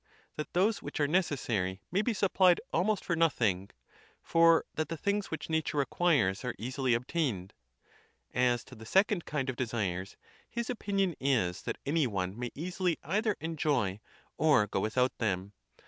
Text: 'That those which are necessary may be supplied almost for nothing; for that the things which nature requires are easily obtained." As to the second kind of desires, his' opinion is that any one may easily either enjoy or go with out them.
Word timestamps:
'That 0.35 0.53
those 0.53 0.81
which 0.81 0.99
are 0.99 1.07
necessary 1.07 1.79
may 1.91 2.01
be 2.01 2.11
supplied 2.11 2.59
almost 2.73 3.05
for 3.05 3.15
nothing; 3.15 3.69
for 4.23 4.65
that 4.73 4.89
the 4.89 4.97
things 4.97 5.29
which 5.29 5.47
nature 5.47 5.77
requires 5.77 6.43
are 6.43 6.55
easily 6.57 6.95
obtained." 6.95 7.53
As 8.33 8.63
to 8.63 8.73
the 8.73 8.87
second 8.87 9.25
kind 9.25 9.47
of 9.47 9.55
desires, 9.57 10.17
his' 10.49 10.71
opinion 10.71 11.13
is 11.19 11.61
that 11.61 11.77
any 11.85 12.07
one 12.07 12.35
may 12.35 12.49
easily 12.55 12.97
either 13.03 13.37
enjoy 13.41 13.99
or 14.39 14.65
go 14.65 14.79
with 14.79 14.97
out 14.97 15.15
them. 15.19 15.53